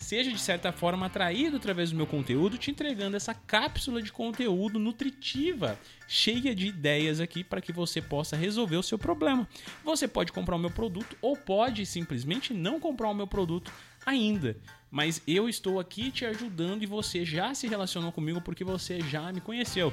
seja 0.00 0.32
de 0.32 0.40
certa 0.40 0.72
forma 0.72 1.06
atraído 1.06 1.58
através 1.58 1.90
do 1.90 1.96
meu 1.96 2.06
conteúdo, 2.06 2.58
te 2.58 2.70
entregando 2.70 3.16
essa 3.16 3.34
cápsula 3.34 4.02
de 4.02 4.10
conteúdo 4.10 4.78
nutritiva, 4.78 5.78
cheia 6.08 6.54
de 6.54 6.66
ideias 6.66 7.20
aqui 7.20 7.44
para 7.44 7.60
que 7.60 7.72
você 7.72 8.00
possa 8.00 8.34
resolver 8.34 8.76
o 8.76 8.82
seu 8.82 8.98
problema. 8.98 9.46
Você 9.84 10.08
pode 10.08 10.32
comprar 10.32 10.56
o 10.56 10.58
meu 10.58 10.70
produto 10.70 11.16
ou 11.20 11.36
pode 11.36 11.84
simplesmente 11.84 12.52
não 12.52 12.80
comprar 12.80 13.10
o 13.10 13.14
meu 13.14 13.26
produto 13.26 13.70
ainda. 14.04 14.56
Mas 14.90 15.22
eu 15.26 15.48
estou 15.48 15.78
aqui 15.78 16.10
te 16.10 16.24
ajudando 16.24 16.82
e 16.82 16.86
você 16.86 17.24
já 17.24 17.54
se 17.54 17.68
relacionou 17.68 18.10
comigo 18.10 18.40
porque 18.40 18.64
você 18.64 19.00
já 19.02 19.30
me 19.32 19.40
conheceu 19.40 19.92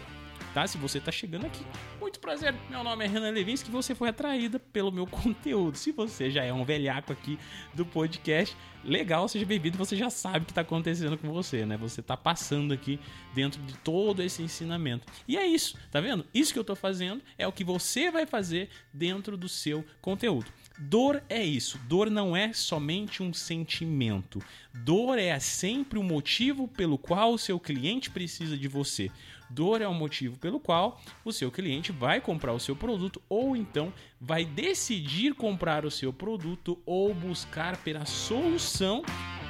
tá? 0.57 0.65
Se 0.65 0.75
você 0.79 0.99
tá 0.99 1.11
chegando 1.11 1.45
aqui, 1.45 1.63
muito 2.01 2.19
prazer. 2.19 2.55
Meu 2.67 2.83
nome 2.83 3.05
é 3.05 3.07
Renan 3.07 3.29
Levinsky 3.29 3.69
e 3.69 3.71
você 3.71 3.93
foi 3.93 4.09
atraída 4.09 4.57
pelo 4.57 4.91
meu 4.91 5.05
conteúdo. 5.05 5.77
Se 5.77 5.91
você 5.91 6.31
já 6.31 6.43
é 6.43 6.51
um 6.51 6.65
velhaco 6.65 7.13
aqui 7.13 7.37
do 7.75 7.85
podcast, 7.85 8.57
legal, 8.83 9.27
seja 9.27 9.45
bem-vindo. 9.45 9.77
Você 9.77 9.95
já 9.95 10.09
sabe 10.09 10.39
o 10.39 10.45
que 10.47 10.53
tá 10.53 10.61
acontecendo 10.61 11.15
com 11.15 11.31
você, 11.31 11.63
né? 11.63 11.77
Você 11.77 12.01
tá 12.01 12.17
passando 12.17 12.73
aqui 12.73 12.99
dentro 13.35 13.61
de 13.61 13.75
todo 13.75 14.23
esse 14.23 14.41
ensinamento. 14.41 15.05
E 15.27 15.37
é 15.37 15.45
isso, 15.45 15.77
tá 15.91 16.01
vendo? 16.01 16.25
Isso 16.33 16.53
que 16.53 16.57
eu 16.57 16.63
tô 16.63 16.75
fazendo 16.75 17.21
é 17.37 17.47
o 17.47 17.51
que 17.51 17.63
você 17.63 18.09
vai 18.09 18.25
fazer 18.25 18.69
dentro 18.91 19.37
do 19.37 19.47
seu 19.47 19.85
conteúdo. 20.01 20.51
Dor 20.79 21.23
é 21.29 21.43
isso. 21.43 21.79
Dor 21.87 22.09
não 22.09 22.35
é 22.35 22.51
somente 22.53 23.21
um 23.21 23.31
sentimento. 23.33 24.41
Dor 24.73 25.19
é 25.19 25.37
sempre 25.39 25.99
o 25.99 26.03
motivo 26.03 26.67
pelo 26.67 26.97
qual 26.97 27.33
o 27.33 27.37
seu 27.37 27.59
cliente 27.59 28.09
precisa 28.09 28.57
de 28.57 28.67
você. 28.67 29.11
Dor 29.49 29.81
é 29.81 29.87
o 29.87 29.93
motivo 29.93 30.37
pelo 30.37 30.59
qual 30.59 30.99
o 31.23 31.31
seu 31.31 31.51
cliente 31.51 31.91
vai 31.91 32.19
comprar 32.19 32.53
o 32.53 32.59
seu 32.59 32.75
produto 32.75 33.21
ou 33.29 33.55
então 33.55 33.93
vai 34.19 34.43
decidir 34.43 35.33
comprar 35.33 35.85
o 35.85 35.91
seu 35.91 36.11
produto 36.11 36.77
ou 36.85 37.13
buscar 37.13 37.77
pela 37.77 38.05
solução 38.05 39.03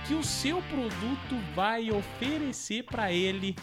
que 0.07 0.13
o 0.13 0.23
seu 0.23 0.61
produto 0.63 1.35
vai 1.55 1.91
oferecer 1.91 2.83
para 2.83 3.11
ele 3.11 3.55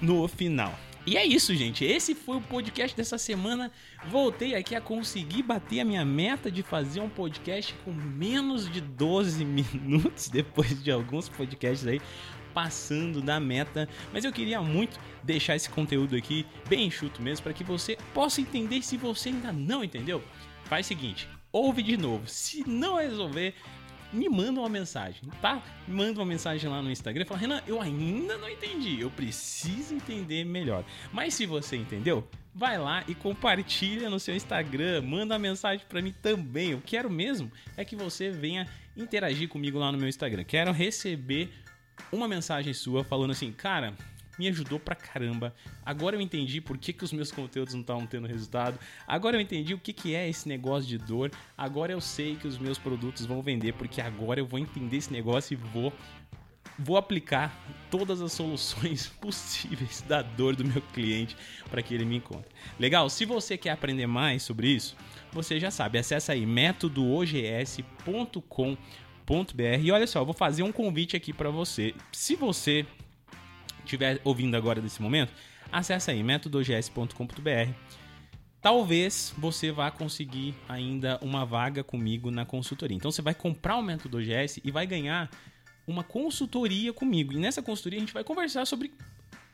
no 0.00 0.28
final. 0.28 0.72
E 1.04 1.16
é 1.16 1.26
isso, 1.26 1.52
gente. 1.56 1.84
Esse 1.84 2.14
foi 2.14 2.36
o 2.36 2.40
podcast 2.40 2.96
dessa 2.96 3.18
semana. 3.18 3.72
Voltei 4.06 4.54
aqui 4.54 4.76
a 4.76 4.80
conseguir 4.80 5.42
bater 5.42 5.80
a 5.80 5.84
minha 5.84 6.04
meta 6.04 6.48
de 6.48 6.62
fazer 6.62 7.00
um 7.00 7.08
podcast 7.08 7.74
com 7.84 7.92
menos 7.92 8.70
de 8.70 8.80
12 8.80 9.42
minutos 9.44 10.28
depois 10.28 10.80
de 10.80 10.92
alguns 10.92 11.28
podcasts 11.28 11.86
aí 11.88 12.00
passando 12.52 13.20
da 13.20 13.38
meta, 13.40 13.88
mas 14.12 14.24
eu 14.24 14.32
queria 14.32 14.60
muito 14.60 14.98
deixar 15.22 15.56
esse 15.56 15.70
conteúdo 15.70 16.16
aqui 16.16 16.46
bem 16.68 16.86
enxuto 16.86 17.22
mesmo 17.22 17.42
para 17.44 17.52
que 17.52 17.64
você 17.64 17.96
possa 18.12 18.40
entender 18.40 18.82
se 18.82 18.96
você 18.96 19.28
ainda 19.28 19.52
não 19.52 19.82
entendeu. 19.84 20.22
Faz 20.64 20.86
o 20.86 20.88
seguinte, 20.88 21.28
ouve 21.50 21.82
de 21.82 21.96
novo. 21.96 22.26
Se 22.26 22.66
não 22.68 22.96
resolver, 22.96 23.54
me 24.12 24.28
manda 24.28 24.60
uma 24.60 24.68
mensagem, 24.68 25.22
tá? 25.40 25.62
Me 25.88 25.94
manda 25.94 26.20
uma 26.20 26.26
mensagem 26.26 26.68
lá 26.68 26.82
no 26.82 26.90
Instagram 26.90 27.22
e 27.22 27.26
fala: 27.26 27.40
Renan, 27.40 27.62
eu 27.66 27.80
ainda 27.80 28.36
não 28.36 28.48
entendi, 28.48 29.00
eu 29.00 29.10
preciso 29.10 29.94
entender 29.94 30.44
melhor. 30.44 30.84
Mas 31.12 31.34
se 31.34 31.46
você 31.46 31.76
entendeu, 31.76 32.28
vai 32.54 32.78
lá 32.78 33.02
e 33.08 33.14
compartilha 33.14 34.10
no 34.10 34.20
seu 34.20 34.36
Instagram, 34.36 35.02
manda 35.02 35.34
uma 35.34 35.38
mensagem 35.38 35.84
para 35.88 36.02
mim 36.02 36.14
também. 36.20 36.70
Eu 36.72 36.82
quero 36.84 37.10
mesmo 37.10 37.50
é 37.76 37.84
que 37.84 37.96
você 37.96 38.30
venha 38.30 38.68
interagir 38.96 39.48
comigo 39.48 39.78
lá 39.78 39.90
no 39.90 39.98
meu 39.98 40.08
Instagram. 40.08 40.44
Quero 40.44 40.72
receber 40.72 41.50
uma 42.10 42.28
mensagem 42.28 42.72
sua 42.72 43.04
falando 43.04 43.30
assim, 43.30 43.52
cara, 43.52 43.94
me 44.38 44.48
ajudou 44.48 44.78
pra 44.78 44.94
caramba. 44.94 45.54
Agora 45.84 46.16
eu 46.16 46.20
entendi 46.20 46.60
por 46.60 46.78
que, 46.78 46.92
que 46.92 47.04
os 47.04 47.12
meus 47.12 47.30
conteúdos 47.30 47.74
não 47.74 47.82
estavam 47.82 48.06
tendo 48.06 48.26
resultado. 48.26 48.78
Agora 49.06 49.36
eu 49.36 49.40
entendi 49.40 49.74
o 49.74 49.78
que, 49.78 49.92
que 49.92 50.14
é 50.14 50.28
esse 50.28 50.48
negócio 50.48 50.88
de 50.88 50.98
dor. 50.98 51.30
Agora 51.56 51.92
eu 51.92 52.00
sei 52.00 52.36
que 52.36 52.48
os 52.48 52.58
meus 52.58 52.78
produtos 52.78 53.26
vão 53.26 53.42
vender, 53.42 53.74
porque 53.74 54.00
agora 54.00 54.40
eu 54.40 54.46
vou 54.46 54.58
entender 54.58 54.96
esse 54.96 55.12
negócio 55.12 55.54
e 55.54 55.56
vou. 55.56 55.92
Vou 56.78 56.96
aplicar 56.96 57.54
todas 57.90 58.22
as 58.22 58.32
soluções 58.32 59.06
possíveis 59.20 60.00
da 60.00 60.22
dor 60.22 60.56
do 60.56 60.64
meu 60.64 60.80
cliente 60.80 61.36
para 61.70 61.82
que 61.82 61.94
ele 61.94 62.06
me 62.06 62.16
encontre. 62.16 62.50
Legal? 62.80 63.10
Se 63.10 63.26
você 63.26 63.58
quer 63.58 63.70
aprender 63.70 64.06
mais 64.06 64.42
sobre 64.42 64.68
isso, 64.68 64.96
você 65.30 65.60
já 65.60 65.70
sabe, 65.70 65.98
acessa 65.98 66.32
aí 66.32 66.46
métodoogs.com.br 66.46 69.01
e 69.82 69.90
olha 69.90 70.06
só, 70.06 70.20
eu 70.20 70.24
vou 70.24 70.34
fazer 70.34 70.62
um 70.62 70.72
convite 70.72 71.16
aqui 71.16 71.32
para 71.32 71.50
você. 71.50 71.94
Se 72.12 72.36
você 72.36 72.86
estiver 73.84 74.20
ouvindo 74.24 74.56
agora 74.56 74.80
desse 74.80 75.00
momento, 75.00 75.32
acesse 75.70 76.10
aí 76.10 76.22
métodogs.com.br. 76.22 77.72
Talvez 78.60 79.34
você 79.36 79.72
vá 79.72 79.90
conseguir 79.90 80.54
ainda 80.68 81.18
uma 81.20 81.44
vaga 81.44 81.82
comigo 81.82 82.30
na 82.30 82.44
consultoria. 82.44 82.96
Então 82.96 83.10
você 83.10 83.22
vai 83.22 83.34
comprar 83.34 83.76
o 83.76 83.82
método 83.82 84.18
OGS 84.18 84.60
e 84.62 84.70
vai 84.70 84.86
ganhar 84.86 85.28
uma 85.86 86.04
consultoria 86.04 86.92
comigo. 86.92 87.32
E 87.32 87.38
nessa 87.38 87.60
consultoria 87.60 87.98
a 87.98 88.00
gente 88.00 88.14
vai 88.14 88.22
conversar 88.22 88.64
sobre 88.66 88.92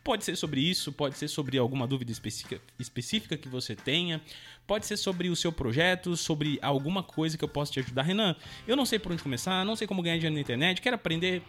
Pode 0.09 0.25
ser 0.25 0.37
sobre 0.37 0.63
isso, 0.63 0.91
pode 0.91 1.19
ser 1.19 1.29
sobre 1.29 1.59
alguma 1.59 1.87
dúvida 1.87 2.11
específica, 2.11 2.59
específica 2.79 3.37
que 3.37 3.47
você 3.47 3.77
tenha, 3.77 4.23
pode 4.67 4.87
ser 4.87 4.97
sobre 4.97 5.29
o 5.29 5.37
seu 5.37 5.53
projeto, 5.53 6.17
sobre 6.17 6.59
alguma 6.63 7.03
coisa 7.03 7.37
que 7.37 7.45
eu 7.45 7.49
possa 7.49 7.73
te 7.73 7.81
ajudar. 7.81 8.05
Renan, 8.05 8.35
eu 8.67 8.75
não 8.75 8.87
sei 8.87 8.99
por 8.99 9.13
onde 9.13 9.23
começar, 9.23 9.63
não 9.67 9.77
sei 9.77 9.87
como 9.87 10.01
ganhar 10.01 10.17
dinheiro 10.17 10.35
na 10.35 10.41
internet, 10.41 10.81
quero 10.81 10.97
aprender. 10.97 11.43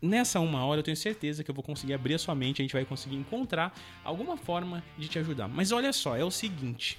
Nessa 0.00 0.38
uma 0.38 0.64
hora 0.64 0.78
eu 0.78 0.84
tenho 0.84 0.96
certeza 0.96 1.42
que 1.42 1.50
eu 1.50 1.54
vou 1.54 1.64
conseguir 1.64 1.94
abrir 1.94 2.14
a 2.14 2.18
sua 2.20 2.32
mente, 2.32 2.62
a 2.62 2.64
gente 2.64 2.74
vai 2.74 2.84
conseguir 2.84 3.16
encontrar 3.16 3.74
alguma 4.04 4.36
forma 4.36 4.84
de 4.96 5.08
te 5.08 5.18
ajudar. 5.18 5.48
Mas 5.48 5.72
olha 5.72 5.92
só, 5.92 6.16
é 6.16 6.22
o 6.22 6.30
seguinte 6.30 6.96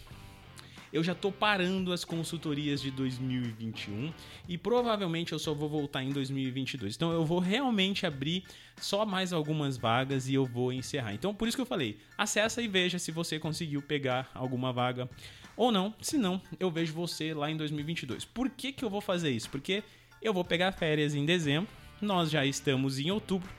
eu 0.91 1.03
já 1.03 1.13
tô 1.13 1.31
parando 1.31 1.91
as 1.91 2.03
consultorias 2.03 2.81
de 2.81 2.91
2021 2.91 4.13
e 4.47 4.57
provavelmente 4.57 5.33
eu 5.33 5.39
só 5.39 5.53
vou 5.53 5.69
voltar 5.69 6.03
em 6.03 6.09
2022. 6.11 6.95
Então 6.95 7.11
eu 7.11 7.25
vou 7.25 7.39
realmente 7.39 8.05
abrir 8.05 8.43
só 8.79 9.05
mais 9.05 9.33
algumas 9.33 9.77
vagas 9.77 10.27
e 10.27 10.33
eu 10.33 10.45
vou 10.45 10.71
encerrar. 10.71 11.13
Então 11.13 11.33
por 11.33 11.47
isso 11.47 11.57
que 11.57 11.61
eu 11.61 11.65
falei, 11.65 11.97
acessa 12.17 12.61
e 12.61 12.67
veja 12.67 12.99
se 12.99 13.11
você 13.11 13.39
conseguiu 13.39 13.81
pegar 13.81 14.29
alguma 14.33 14.71
vaga 14.71 15.09
ou 15.55 15.71
não. 15.71 15.93
Se 16.01 16.17
não, 16.17 16.41
eu 16.59 16.69
vejo 16.69 16.93
você 16.93 17.33
lá 17.33 17.49
em 17.49 17.57
2022. 17.57 18.25
Por 18.25 18.49
que 18.49 18.71
que 18.71 18.85
eu 18.85 18.89
vou 18.89 19.01
fazer 19.01 19.31
isso? 19.31 19.49
Porque 19.49 19.83
eu 20.21 20.33
vou 20.33 20.45
pegar 20.45 20.71
férias 20.71 21.15
em 21.15 21.25
dezembro. 21.25 21.69
Nós 22.01 22.29
já 22.29 22.45
estamos 22.45 22.99
em 22.99 23.11
outubro. 23.11 23.49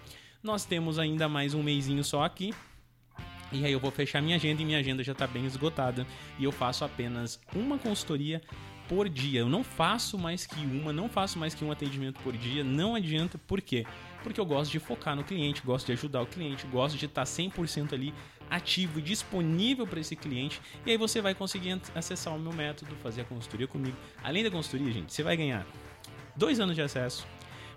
Nós 0.42 0.64
temos 0.64 0.98
ainda 0.98 1.28
mais 1.28 1.54
um 1.54 1.62
mêsinho 1.62 2.04
só 2.04 2.22
aqui. 2.22 2.54
E 3.50 3.64
aí 3.64 3.72
eu 3.72 3.80
vou 3.80 3.90
fechar 3.90 4.20
minha 4.20 4.36
agenda 4.36 4.60
e 4.60 4.64
minha 4.64 4.78
agenda 4.78 5.02
já 5.02 5.12
está 5.12 5.26
bem 5.26 5.46
esgotada. 5.46 6.06
E 6.38 6.44
eu 6.44 6.52
faço 6.52 6.84
apenas 6.84 7.40
uma 7.54 7.78
consultoria 7.78 8.42
por 8.88 9.08
dia. 9.08 9.40
Eu 9.40 9.48
não 9.48 9.64
faço 9.64 10.18
mais 10.18 10.46
que 10.46 10.60
uma, 10.60 10.92
não 10.92 11.08
faço 11.08 11.38
mais 11.38 11.54
que 11.54 11.64
um 11.64 11.72
atendimento 11.72 12.20
por 12.20 12.36
dia. 12.36 12.62
Não 12.62 12.94
adianta. 12.94 13.38
Por 13.38 13.60
quê? 13.60 13.86
Porque 14.22 14.40
eu 14.40 14.46
gosto 14.46 14.70
de 14.70 14.78
focar 14.78 15.16
no 15.16 15.24
cliente, 15.24 15.62
gosto 15.64 15.86
de 15.86 15.92
ajudar 15.92 16.22
o 16.22 16.26
cliente, 16.26 16.66
gosto 16.66 16.98
de 16.98 17.06
estar 17.06 17.24
100% 17.24 17.92
ali 17.92 18.12
ativo 18.50 18.98
e 18.98 19.02
disponível 19.02 19.86
para 19.86 20.00
esse 20.00 20.16
cliente. 20.16 20.60
E 20.84 20.90
aí 20.90 20.96
você 20.96 21.20
vai 21.20 21.34
conseguir 21.34 21.80
acessar 21.94 22.34
o 22.34 22.38
meu 22.38 22.52
método, 22.52 22.94
fazer 22.96 23.22
a 23.22 23.24
consultoria 23.24 23.66
comigo. 23.66 23.96
Além 24.22 24.42
da 24.42 24.50
consultoria, 24.50 24.92
gente, 24.92 25.12
você 25.12 25.22
vai 25.22 25.36
ganhar 25.36 25.66
dois 26.36 26.60
anos 26.60 26.74
de 26.74 26.82
acesso, 26.82 27.26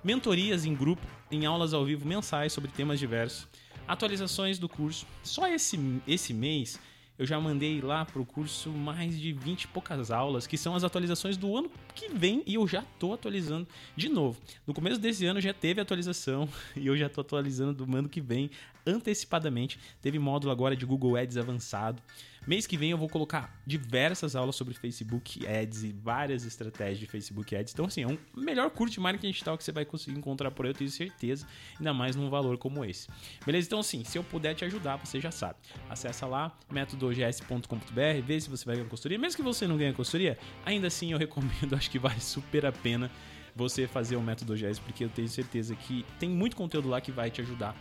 mentorias 0.04 0.66
em 0.66 0.74
grupo, 0.74 1.06
em 1.30 1.46
aulas 1.46 1.74
ao 1.74 1.86
vivo 1.86 2.08
mensais 2.08 2.54
sobre 2.54 2.72
temas 2.72 3.00
diversos 3.00 3.48
Atualizações 3.88 4.58
do 4.58 4.70
curso. 4.70 5.06
Só 5.24 5.48
esse, 5.48 5.78
esse 6.08 6.34
mês 6.34 6.80
eu 7.22 7.26
já 7.28 7.40
mandei 7.40 7.80
lá 7.82 8.04
pro 8.04 8.26
curso 8.26 8.72
mais 8.72 9.20
de 9.20 9.32
20 9.32 9.64
e 9.64 9.68
poucas 9.68 10.10
aulas, 10.10 10.48
que 10.48 10.58
são 10.58 10.74
as 10.76 10.84
atualizações 10.84 11.38
do 11.38 11.56
ano 11.56 11.70
que 11.94 12.10
vem 12.10 12.42
e 12.48 12.56
eu 12.56 12.68
já 12.68 12.84
tô 12.98 13.14
atualizando 13.14 13.68
de 13.96 14.10
novo. 14.10 14.42
No 14.66 14.74
começo 14.74 15.00
desse 15.00 15.24
ano 15.28 15.40
já 15.40 15.54
teve 15.54 15.80
atualização 15.80 16.50
e 16.76 16.88
eu 16.88 16.98
já 16.98 17.08
tô 17.08 17.22
atualizando 17.22 17.86
do 17.86 17.96
ano 17.96 18.10
que 18.10 18.20
vem 18.20 18.50
antecipadamente. 18.86 19.80
Teve 20.02 20.20
módulo 20.20 20.52
agora 20.52 20.76
de 20.76 20.86
Google 20.86 21.16
Ads 21.16 21.38
avançado. 21.38 22.02
Mês 22.48 22.66
que 22.66 22.76
vem 22.76 22.90
eu 22.90 22.98
vou 22.98 23.08
colocar 23.08 23.56
diversas 23.68 24.36
aulas 24.36 24.56
sobre 24.56 24.74
Facebook 24.74 25.46
Ads 25.46 25.84
e 25.84 25.92
várias 25.92 26.44
estratégias 26.44 26.98
de 26.98 27.06
Facebook 27.06 27.56
Ads. 27.56 27.72
Então, 27.72 27.86
assim, 27.86 28.02
é 28.02 28.08
um 28.08 28.18
melhor 28.36 28.72
curso 28.72 28.96
de 28.96 29.00
marketing 29.00 29.30
digital 29.30 29.56
que 29.56 29.64
você 29.64 29.72
vai 29.72 29.86
conseguir 29.86 30.18
encontrar 30.18 30.50
por 30.50 30.66
aí, 30.66 30.72
eu 30.72 30.76
tenho 30.76 30.90
certeza, 30.90 31.46
ainda 31.78 31.94
mais 31.94 32.16
num 32.16 32.32
valor 32.32 32.58
como 32.58 32.84
esse. 32.84 33.08
Beleza? 33.46 33.68
Então, 33.68 33.80
assim, 33.80 34.04
se 34.04 34.18
eu 34.18 34.24
puder 34.24 34.56
te 34.56 34.66
ajudar, 34.66 34.96
você 34.98 35.22
já 35.22 35.30
sabe. 35.30 35.60
Acessa 35.88 36.26
lá, 36.26 36.58
métodogs.com.br, 36.72 38.26
vê 38.26 38.42
se 38.42 38.50
você 38.50 38.66
vai 38.66 38.76
ganhar 38.76 38.90
consultoria. 38.90 39.20
Mesmo 39.20 39.38
que 39.38 39.44
você 39.44 39.68
não 39.68 39.78
ganhe 39.78 39.94
consultoria, 39.94 40.36
ainda 40.66 40.88
assim 40.88 41.12
eu 41.12 41.20
recomendo, 41.20 41.76
acho 41.78 41.92
que 41.92 42.00
vale 42.00 42.20
super 42.20 42.66
a 42.66 42.72
pena 42.72 43.12
você 43.56 43.86
fazer 43.86 44.16
o 44.16 44.22
método 44.22 44.56
GS, 44.56 44.80
porque 44.80 45.04
eu 45.04 45.10
tenho 45.10 45.28
certeza 45.28 45.76
que 45.76 46.04
tem 46.18 46.30
muito 46.30 46.56
conteúdo 46.56 46.90
lá 46.90 47.00
que 47.00 47.12
vai 47.12 47.30
te 47.30 47.42
ajudar 47.42 47.76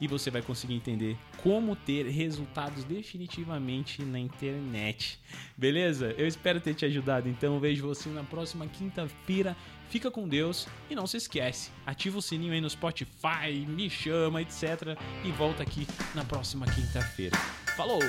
e 0.00 0.06
você 0.06 0.30
vai 0.30 0.42
conseguir 0.42 0.74
entender 0.74 1.16
como 1.42 1.74
ter 1.74 2.06
resultados 2.06 2.84
definitivamente 2.84 4.02
na 4.02 4.18
internet. 4.18 5.18
Beleza? 5.56 6.14
Eu 6.16 6.26
espero 6.26 6.60
ter 6.60 6.74
te 6.74 6.84
ajudado. 6.84 7.28
Então 7.28 7.58
vejo 7.58 7.86
você 7.86 8.08
na 8.08 8.24
próxima 8.24 8.66
quinta-feira. 8.66 9.56
Fica 9.88 10.10
com 10.10 10.28
Deus 10.28 10.68
e 10.90 10.94
não 10.94 11.06
se 11.06 11.16
esquece, 11.16 11.70
ativa 11.86 12.18
o 12.18 12.22
sininho 12.22 12.52
aí 12.52 12.60
no 12.60 12.68
Spotify, 12.68 13.66
me 13.66 13.88
chama, 13.88 14.42
etc. 14.42 14.98
E 15.24 15.30
volta 15.30 15.62
aqui 15.62 15.86
na 16.14 16.24
próxima 16.24 16.66
quinta-feira. 16.66 17.36
Falou! 17.74 18.02